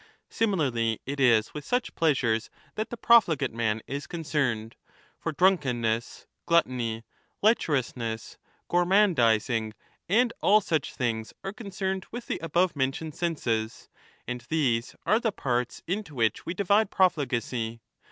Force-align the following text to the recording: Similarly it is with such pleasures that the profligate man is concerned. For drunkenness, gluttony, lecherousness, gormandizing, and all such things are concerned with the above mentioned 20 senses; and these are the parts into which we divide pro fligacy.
Similarly 0.31 0.99
it 1.05 1.19
is 1.19 1.53
with 1.53 1.63
such 1.63 1.93
pleasures 1.93 2.49
that 2.73 2.89
the 2.89 2.97
profligate 2.97 3.53
man 3.53 3.81
is 3.85 4.07
concerned. 4.07 4.75
For 5.19 5.31
drunkenness, 5.31 6.25
gluttony, 6.47 7.03
lecherousness, 7.43 8.37
gormandizing, 8.67 9.73
and 10.09 10.33
all 10.41 10.59
such 10.59 10.95
things 10.95 11.35
are 11.43 11.53
concerned 11.53 12.07
with 12.09 12.25
the 12.25 12.39
above 12.39 12.75
mentioned 12.75 13.13
20 13.13 13.17
senses; 13.19 13.89
and 14.27 14.41
these 14.49 14.95
are 15.05 15.19
the 15.19 15.31
parts 15.31 15.83
into 15.85 16.15
which 16.15 16.47
we 16.47 16.55
divide 16.55 16.89
pro 16.89 17.07
fligacy. 17.09 17.81